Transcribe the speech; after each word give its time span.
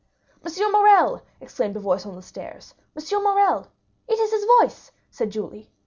"Monsieur 0.43 0.67
Morrel!" 0.71 1.21
exclaimed 1.39 1.77
a 1.77 1.79
voice 1.79 2.07
on 2.07 2.15
the 2.15 2.23
stairs; 2.23 2.73
"Monsieur 2.95 3.21
Morrel!" 3.21 3.67
"It 4.07 4.17
is 4.17 4.31
his 4.31 4.47
voice!" 4.59 4.91
said 5.11 5.29
Julie. 5.29 5.69